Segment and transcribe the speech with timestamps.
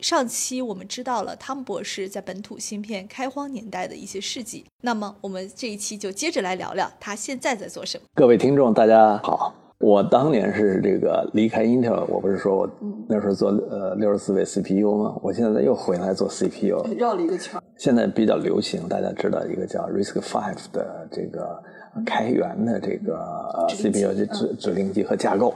[0.00, 8.04] 上期我们知道了汤博士在本土芯片开荒年代的一些事迹，那么我们这一期就接着来聊聊他现在在做什么。
[8.14, 12.70] 各位听众，大家好，我当年是这个离开 Intel，我不是说我
[13.06, 15.14] 那时候做呃六十四位 CPU 吗？
[15.22, 17.60] 我现在又回来做 CPU，绕了一个圈。
[17.76, 21.62] 现在比较流行，大家知道一个叫 RISC-V 的这个。
[22.04, 23.24] 开源的这个
[23.68, 25.54] CPU 的指指令集和架构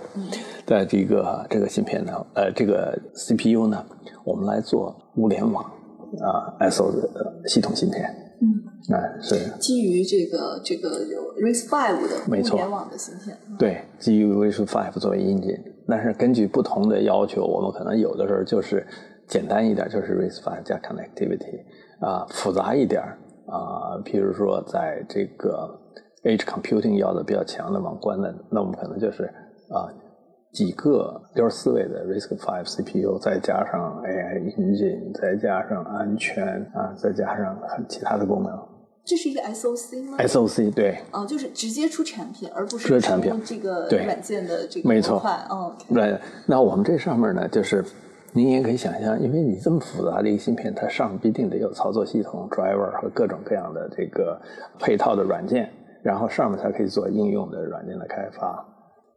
[0.65, 3.84] 的这个这个芯片呢，呃，这个 CPU 呢，
[4.23, 5.65] 我们来做物联网
[6.23, 8.04] 啊，SO 的系统芯片。
[8.40, 13.37] 嗯，啊是基于这个这个有 RISC-V 的互联网的芯片。
[13.59, 18.87] 对，基于 RISC-V 作为引擎，但是根据不同的要求，我们可能有的时候就是
[19.26, 21.60] 简单一点，就是 RISC-V 加 connectivity
[22.01, 23.02] 啊，复杂一点
[23.46, 25.79] 啊，譬如说在这个。
[26.24, 29.23] H computing 要的比较强的网关的，那我们可能就是
[29.70, 29.87] 啊
[30.52, 38.59] 几个六十四位的 RISC-V CPU，再加上 AI engine，再加上安全啊，再加上其他的功能。
[39.04, 40.99] 这是一个 SOC 吗？SOC 对。
[41.13, 45.19] 哦，就是直接出产品，而不是出产品这个软件的这个没错。
[45.49, 46.19] 哦，对。
[46.46, 47.85] 那我们这上面呢，就是
[48.32, 54.41] 您也可以想象，因为你这么复杂的一个芯片，它上面必定得有操作系统 driver 和各种各样的这个
[54.79, 55.71] 配套的软件。
[56.01, 58.65] 然后上面才可以做应用的软件的开发。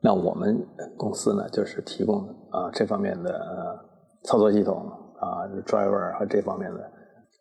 [0.01, 0.59] 那我们
[0.97, 3.79] 公司呢，就是提供啊这方面的
[4.23, 6.79] 操作系统啊 driver 和这方面的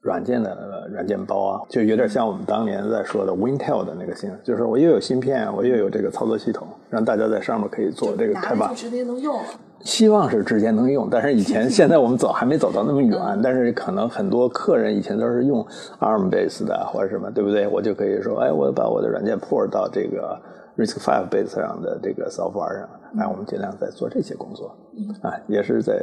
[0.02, 8.69] 软件的软件包啊，就有点像我们当年在说的 Wintel 的那个性，就是我又有芯片，我又有这个操作系统，让大家在上面可以做这个开发。
[8.69, 9.39] 就直接能用。
[9.80, 15.67] 希望是直接能用，但是以前 现在我们走还没走到那么远，但是可能很多客人以前都是用
[16.01, 17.67] ARM base 的或者什么，对不对？
[17.67, 20.39] 我就可以说，哎，我把我的软件 port 到这个
[20.85, 24.74] RISC-V base 上的这个 software 上，哎，我们尽量在做这些工作，
[25.23, 26.01] 啊，也是在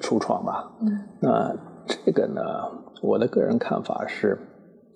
[0.00, 0.70] 初创吧。
[1.20, 1.54] 那
[1.86, 2.42] 这个呢，
[3.02, 4.38] 我的个人看法是，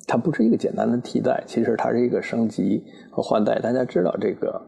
[0.06, 3.58] 它不是一个简单的替代，其实它是一个升级和换代。
[3.58, 4.60] 大家知道这个。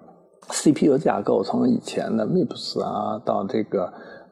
[0.50, 3.84] CPU 架构从以前的 MIPS 啊，到这个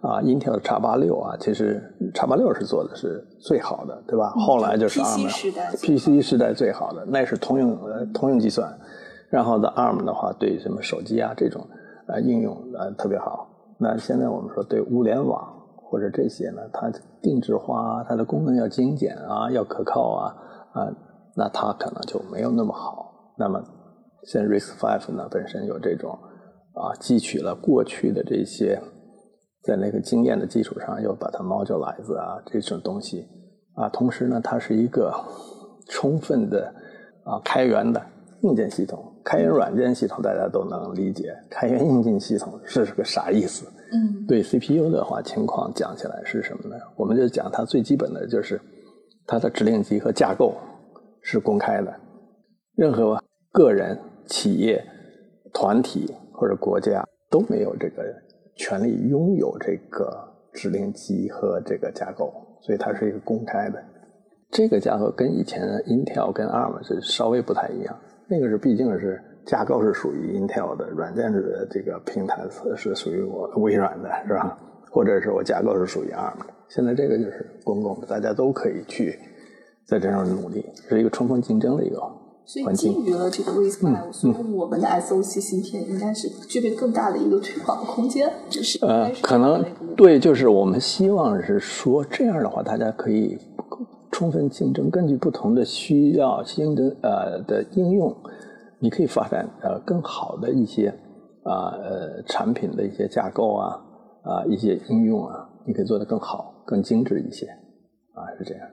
[0.03, 1.83] 啊，Intel 的 x 八六啊，其实
[2.13, 4.29] x 八六是做的是最好的，对吧？
[4.37, 8.71] 后来就是 ARM 时代，PC 时代最好的，那是通用呃通用计算。
[9.33, 11.67] 然后的 ARM 的话，对什么手机啊这种
[12.07, 13.49] 呃应用呃特别好。
[13.79, 15.43] 那现在我们说对物联网
[15.77, 20.37] 或者这些呢，它定制化，它的功能要精简啊，要可靠啊
[20.75, 20.93] 啊，
[21.35, 23.33] 那它可能就没有那么好。
[23.39, 23.59] 那么
[24.25, 26.11] 像 RISC-V 呢，本身有这种
[26.75, 28.79] 啊，汲取了过去的这些，
[29.63, 33.27] 在那个经验的基础上，又把它 modularize 啊这种东西
[33.77, 35.11] 啊，同时呢，它是一个
[35.89, 36.71] 充分的
[37.25, 38.01] 啊开源的
[38.43, 39.03] 硬件系统。
[39.25, 43.67] 开源软件系统大家都能理解，开源硬件系统是个啥意思？
[43.93, 46.77] 嗯，对 CPU 的话，情况讲起来是什么呢？
[46.97, 48.61] 我们就讲它最基本的就是
[49.27, 50.55] 它的指令集和架构
[51.23, 51.95] 是公开的，
[52.77, 53.23] 任何
[53.53, 53.99] 个人。
[54.25, 54.83] 企业、
[55.53, 58.05] 团体或者国家都没有这个
[58.55, 60.17] 权利拥有这个
[60.55, 63.83] 指令集和这个架构，所以它是一个公开的。
[64.53, 67.99] 这个架构跟以前的 Intel 跟 ARM 是稍微不太一样，
[68.33, 72.41] 那个是毕竟是架构是属于 Intel 的，软件的这个平台
[72.75, 74.57] 是属于我微软的，是吧？
[74.91, 76.47] 或者是我架构是属于 ARM 的。
[76.69, 79.19] 现在这个就是公共的，大家都可以去
[79.87, 82.01] 在这上努力，是一个充分竞争的一个。
[82.47, 88.33] 所以基于了这个 RISC-V，所以我们的 SOC 芯片应该是具备更大的一个推广的空间。
[88.49, 89.63] 就是呃，可能
[89.95, 93.39] 对，就是我们希望是说这样的话，大家可以
[94.13, 98.15] 充分竞争，根据不同的需要、新的呃的应用，
[98.79, 100.95] 你可以发展呃更好的一些
[101.43, 103.81] 啊呃产品的一些架构啊
[104.23, 107.47] 啊一些应用啊，你可以做得更好、更精致一些
[108.15, 108.69] 啊，是这样。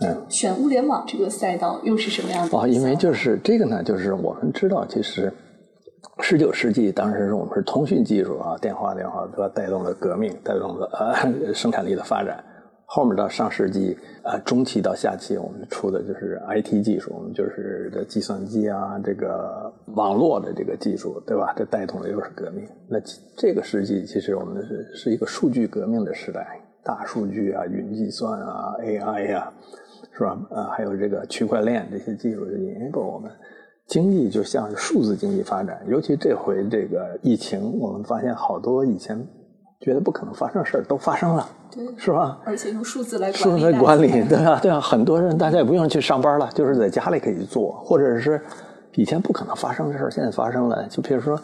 [0.00, 2.58] 嗯，选物联网这个赛道又是什么样的？
[2.58, 5.32] 哦，因为就是这个呢，就是我们知道，其实
[6.18, 12.44] 十九世纪当时是我们是通讯技术啊，电话电话对吧，带动了革命，带动了呃生产力的发展。
[12.86, 21.52] 后面到上世纪啊中期到下期，我们出的就是 IT 技术，我们就是这计算机啊，这个网络的这个技术，对吧？
[21.56, 22.66] 这带动的又是革命。
[22.88, 22.98] 那
[23.36, 29.52] 这个世纪其实我们是是一个数据革命的时代，大数据啊，云计算啊，AI 呀。
[30.16, 30.38] 是吧？
[30.50, 33.28] 呃，还有这个区块链这些技术就，引领我们
[33.88, 39.18] 经济就像是数字经济发展，尤其这回这个疫情，我们发现好多以前
[39.84, 42.40] 觉得不可能发生的事儿都发生了， 对，是吧？
[42.44, 48.40] 而且用数字来数字来管理，对啊， 对啊，很多人大家也不用去上班了，就是在家里可以做，或者是
[48.94, 50.86] 以前不可能发生的事儿，现在发生了。
[50.88, 51.38] 就比如说，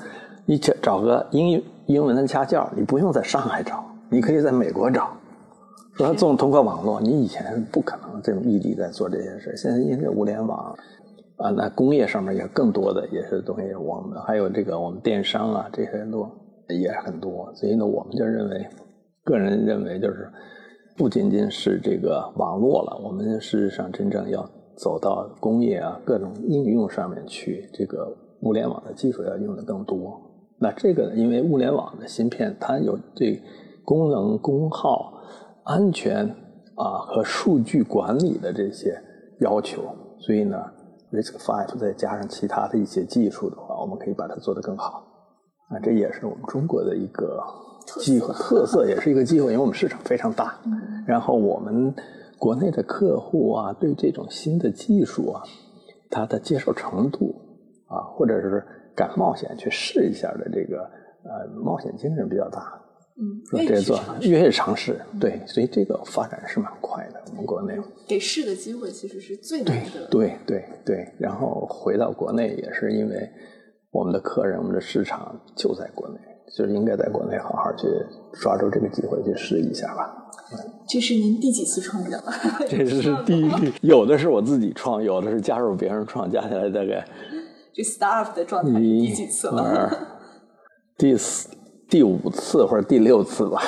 [0.47, 5.11] 你找找个英英文的家教，你不用在上海找，你可以在美国找。
[5.97, 10.75] 说这种通过网络，你以前不可能这种异地在做这些事，现在因为物联网。
[11.37, 16.31] 啊，那工业上面也更多的也是东西，我们还有这个我们电商啊，这些都
[16.73, 17.53] 也很多。
[17.55, 18.67] 所以呢，我们就认为，
[19.25, 20.31] 个人认为就是
[20.97, 30.21] 不仅仅是这个网络了，我们事实上真正要走到工业啊各种应用上面去，这个物联网的技术要用的更多。
[30.59, 33.43] 那这个因为物联网的芯片，它有对
[33.85, 35.13] 功能、功耗、
[35.65, 36.27] 安全
[36.77, 39.01] 啊和数据管理的这些
[39.41, 39.83] 要求，
[40.19, 40.57] 所以呢。
[41.13, 45.10] Risk Five 再加上其他的一些技术的话，我们可以把它做得更好。
[45.71, 47.43] 啊，这也是我们中国的一个
[48.01, 50.61] 机会特色，也是一个机会，因为我们市场非常大。
[51.07, 51.95] 然后我们
[52.39, 55.43] 国内的客户啊，对这种新的技术啊，
[56.11, 57.35] 它的接受程度
[57.87, 58.65] 啊，或者是
[58.97, 60.83] 敢冒险去试一下的这个
[61.23, 62.81] 呃冒险精神比较大。
[63.17, 67.23] 嗯，愿意做，愿意尝试，对，所以这个发展是蛮快的。
[67.33, 67.79] 我们国内
[68.09, 70.07] 给试的机会其实是最难的。
[70.11, 73.31] 对对对，然后回到国内也是因为
[73.91, 76.15] 我们的客人，我们的市场就在国内，
[76.57, 77.87] 就是应该在国内好好去
[78.41, 80.31] 抓住这个机会去试一下吧。
[80.89, 82.23] 这是您第几次创业了？
[82.69, 83.51] 这是第
[83.83, 87.05] 有的是我自己创，有的是加入别人创，加起来大概
[87.73, 89.91] 这 staff 的状态第几次了？
[90.97, 91.49] 第四。
[91.89, 93.61] 第五次或者第六次吧。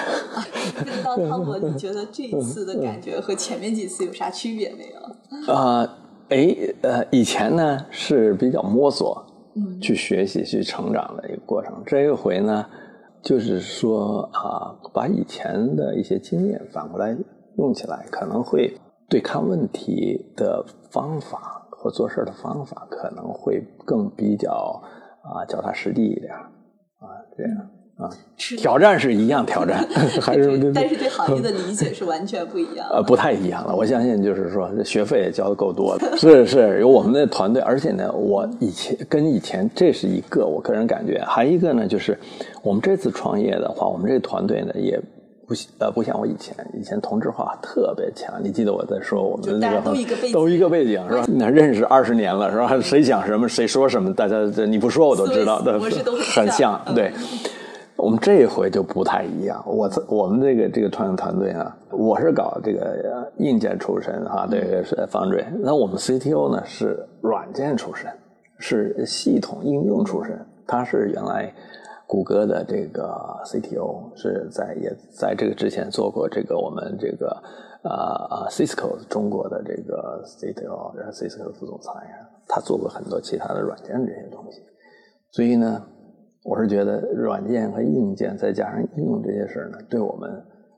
[0.86, 5.52] 问到汤姆，你觉得这一次的感觉和前面几次有啥区别没有？
[5.52, 5.98] 啊，
[6.28, 9.26] 哎，呃，以前呢是比较摸索，
[9.80, 11.82] 去学习、去成长的一个过程。
[11.86, 12.66] 这一回呢，
[13.22, 17.16] 就是说啊，把以前的一些经验反过来
[17.58, 18.74] 用起来，可能会
[19.08, 24.82] 对抗问题的方法和做事的方法可能会更比较
[25.22, 27.70] 啊脚踏实地一点啊，这样。
[27.98, 28.08] 啊，
[28.58, 29.86] 挑战是一样挑战，
[30.20, 32.86] 还是但是对行业的理解是完全不一样。
[32.90, 33.76] 呃，不太一样了。
[33.76, 36.16] 我相信就是说，学费也交的够多了。
[36.16, 42.18] 是是，有我们的团队，而且呢，我以前跟以前这是一个我个人感觉，还一个呢，就是
[42.62, 44.98] 我们这次创业的话，我们这个团队呢也
[45.46, 48.34] 不呃不像我以前，以前同质化特别强。
[48.42, 51.26] 你记得我在说我们那个 都一个背景，都一个背景是吧？
[51.38, 52.80] 那认识二十年了是吧？
[52.80, 55.78] 谁讲什么谁说什么，大家这你不说我都知道，的
[56.34, 57.12] 很像对。
[58.02, 59.62] 我们这一回就不太一样。
[59.64, 65.46] 我我们这个这个创业团队啊，我是搞这个硬件出身哈，这个是方锐。
[65.60, 68.10] 那我们 CTO 呢是软件出身，
[68.58, 70.36] 是系统应用出身。
[70.66, 71.54] 他是原来
[72.04, 73.14] 谷歌的这个
[73.44, 77.28] CTO，是在也在这个之前做过这个我们这个
[77.84, 81.92] 啊啊 Cisco 中国的这个 CTO，然后 Cisco 的副总裁，
[82.48, 84.60] 他做过很多其他的软件这些东西。
[85.30, 85.80] 所以呢。
[86.44, 90.30] 我是觉得软件和硬件再加上应用这些事儿呢，对我们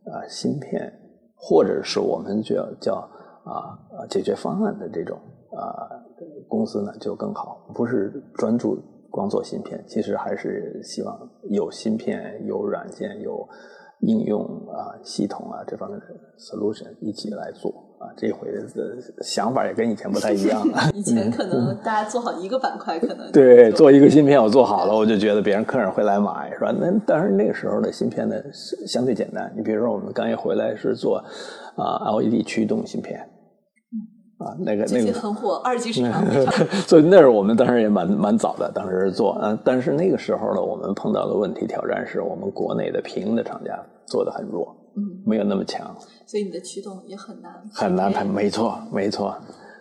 [0.05, 0.93] 啊芯片
[1.35, 2.95] 或者是我们叫叫
[3.45, 5.19] 啊解决方案的这种
[5.57, 5.89] 啊
[6.49, 8.79] 公司呢就更好，不是专注
[9.11, 11.19] 光做芯片，其实还是希望
[11.51, 13.49] 有芯片、有软件、有
[14.01, 16.07] 应用啊系统啊这方面的
[16.39, 17.73] solution 一起来做。
[18.17, 18.63] 这回的
[19.23, 20.79] 想法也跟以前不太一样了。
[20.95, 26.75] 以前可能 大家做好一个板块，可能对做一个芯片，我做好了，我就觉得别人客人会来买，是吧？
[26.79, 28.37] 那但是那个时候的芯片呢，
[28.87, 29.53] 相对简单。
[29.57, 31.19] 你比如说，我们刚一回来是做
[31.77, 33.27] 啊 LED 驱动芯片，
[34.39, 36.25] 啊那个那个很火，二级市场。
[36.87, 39.59] 所以那时候我们当时也蛮蛮早的，当时做啊。
[39.65, 44.77] 但是那个时候呢，我们碰到的问题挑战是我们国内的平的厂家做的很弱。
[44.97, 45.93] 嗯，没有那么强，
[46.25, 49.35] 所以你的驱动也很难，很难很，没错，没错。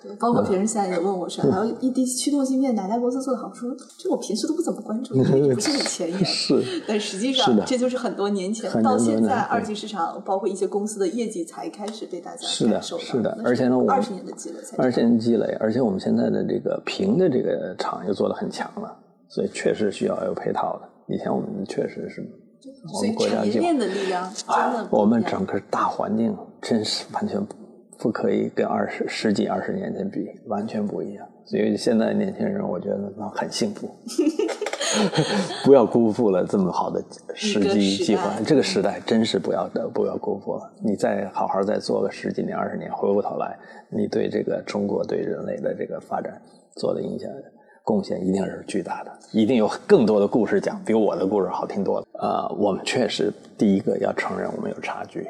[0.03, 3.51] 对，包括别人现在也问我说，还有异地驱动芯片哪家公司做的好？
[3.53, 5.23] 说这我平时都不怎么关注，不
[5.59, 6.25] 是很前沿。
[6.25, 18.93] 是，但实际上这就是很多年前到现在二级市场，包括一些公司的业绩才开始被大家是的，是的，而且呢，我二十年的积累，二十年积累，而且我们现在的这个屏的这个厂又做的很强了，
[19.29, 21.13] 所以确实需要有配套的。
[21.13, 22.23] 以前我们确实是。
[22.93, 23.61] 我们国家就
[24.47, 27.45] 啊，我们整个大环境真是完全
[27.99, 31.27] 不可以跟二十十几二十年前比，完全不一样。
[31.45, 33.89] 所以现在年轻人，我觉得很幸福，
[35.65, 37.03] 不要辜负了这么好的
[37.35, 38.23] 时机机会。
[38.45, 40.73] 这个时代真是不要的，不要辜负了。
[40.81, 43.57] 你再好好再做个十几年、二十年，回过头来，
[43.89, 46.41] 你对这个中国对人类的这个发展
[46.75, 47.29] 做的影响
[47.83, 52.07] 贡献一定是巨大的，一定有更多的故事讲，比我的故事好听多了。
[52.13, 55.27] 啊，我们确实第一个要承认我们有差距，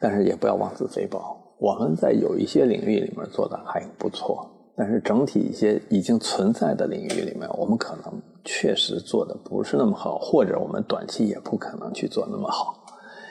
[0.00, 1.36] 但是也不要妄自菲薄。
[1.60, 12.82] 我们在有一些领域里面做的还不错，但是整体一些已经存在的领域里面，我们可能确实做的不是那么好，或者我们短期也不可能去做那么好。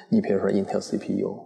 [0.10, 1.40] 你比如说 Intel CPU，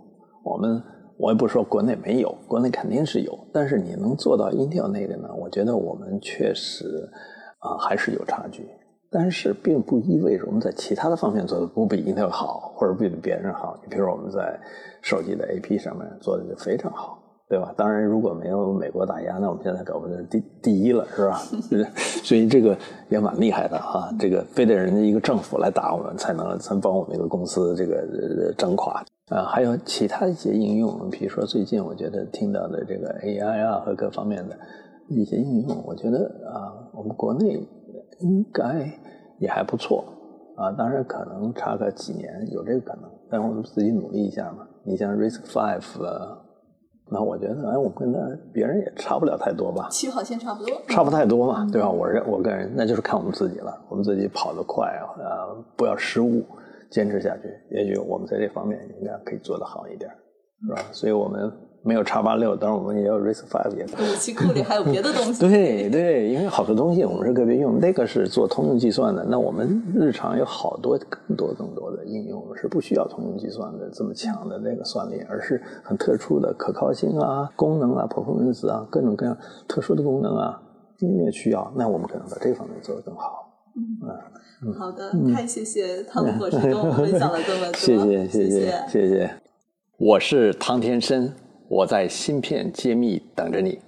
[0.44, 0.84] 我们
[1.18, 5.30] 我也不说国内没有，国内肯定是有，但是你能做到 Intel 那个呢？
[5.34, 7.10] 我觉得我们确实
[7.60, 8.68] 啊还是有差距，
[9.14, 13.78] 但是并不意味着我们在其他的方面做的不比 Intel 好，或者不比别人好。
[13.84, 14.60] 你比如说我们在
[15.02, 17.72] 手机的 AP 上面做的就非常好，对吧？
[17.78, 21.38] 当然如果没有美国打压，那我们现在搞不就第第一了，是吧？
[22.24, 22.76] 所以这个
[23.10, 29.44] 也蛮厉害的哈，这个非得人家一个政府来打我们，才能才帮我们一个公司这个整垮啊。
[29.44, 34.58] 还有其他一些应用，比如说最近我觉得听到的这个 AI 啊和各方面的
[35.10, 37.60] 一些应用，我觉得啊，我们国内
[38.20, 38.92] 应该
[39.40, 40.06] 也还不错
[40.56, 40.72] 啊。
[40.72, 44.68] 当然可能差个几年有这个可能，但是我们自己努力一下嘛。
[44.86, 46.40] 你像 Risk Five 啊。
[47.12, 48.20] 那我觉得，哎，我跟他
[48.54, 51.90] 别人也差不了太多吧，起跑线差不多，差不太多嘛，对吧？
[51.90, 56.44] 我认我个人，那就是看我们自己了，我们自己跑得快啊，不要失误，
[56.90, 60.10] 坚持下去，也许我们在这方面应该可以做得好一点，
[60.66, 60.82] 是吧？
[60.92, 61.52] 所以我们。
[61.86, 63.84] 没有叉八六，当然我们也有 Risk Five 也。
[63.84, 65.40] 武器库里还有别的东西。
[65.46, 69.26] 对对，因为好多东西我们是个别用，那个是做通用计算的。
[69.26, 79.38] 那我们日常有好多更多更多的应用是不需要通用计算的这么强的那个算力，而是很特殊的可靠性啊、功能啊、performance 啊各种各样
[79.68, 80.62] 特殊的功能啊，
[81.00, 83.50] 音乐需要，那我们可能在这方面做得更好。
[83.76, 89.32] 嗯，好的，太谢谢汤博士跟我们分享了这么多， 谢谢谢谢谢谢。
[89.98, 91.43] 我是汤天生。
[91.68, 93.80] 我在芯片揭秘等着你。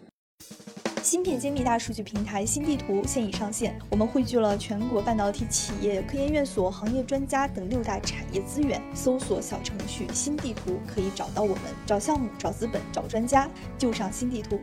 [1.03, 8.81] 芯片揭秘大数据平台新地图现已上线，我们汇聚了全国半导体企业、科研院所、行业专家等六大产业资源。
[8.95, 14.59] 搜索小程序“新地图”可以找到我们，找项目、找资本、找专家，就上新地图。